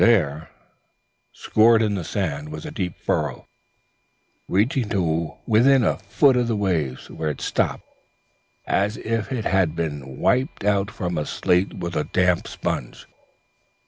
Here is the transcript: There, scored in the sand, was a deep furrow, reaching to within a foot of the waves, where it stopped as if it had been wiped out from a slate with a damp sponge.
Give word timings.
There, 0.03 0.49
scored 1.31 1.83
in 1.83 1.93
the 1.93 2.03
sand, 2.03 2.49
was 2.51 2.65
a 2.65 2.71
deep 2.71 2.97
furrow, 2.97 3.45
reaching 4.47 4.89
to 4.89 5.35
within 5.45 5.83
a 5.83 5.99
foot 5.99 6.35
of 6.35 6.47
the 6.47 6.55
waves, 6.55 7.11
where 7.11 7.29
it 7.29 7.39
stopped 7.39 7.83
as 8.65 8.97
if 8.97 9.31
it 9.31 9.45
had 9.45 9.75
been 9.75 10.17
wiped 10.17 10.63
out 10.63 10.89
from 10.89 11.19
a 11.19 11.25
slate 11.27 11.75
with 11.75 11.95
a 11.95 12.05
damp 12.05 12.47
sponge. 12.47 13.05